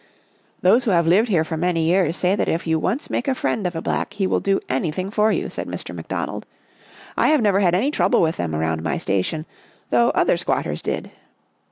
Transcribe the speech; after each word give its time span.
"Those 0.63 0.85
who 0.85 0.89
have 0.89 1.05
lived 1.05 1.27
here 1.29 1.43
for 1.43 1.57
many 1.57 1.85
years 1.85 2.17
say 2.17 2.35
that 2.35 2.49
if 2.49 2.65
you 2.65 2.79
once 2.79 3.11
make 3.11 3.27
a 3.27 3.35
friend 3.35 3.67
of 3.67 3.75
a 3.75 3.83
Black 3.83 4.13
he 4.13 4.25
will 4.25 4.39
do 4.39 4.59
anything 4.67 5.11
for 5.11 5.31
you," 5.31 5.47
said 5.47 5.67
Mr. 5.67 5.93
McDonald." 5.93 6.47
I 7.17 7.37
never 7.37 7.59
had 7.59 7.75
any 7.75 7.91
trouble 7.91 8.19
with 8.19 8.37
them 8.37 8.55
around 8.55 8.81
my 8.81 8.97
station, 8.97 9.45
though 9.91 10.09
other 10.15 10.37
squatters 10.37 10.81
did." 10.81 11.11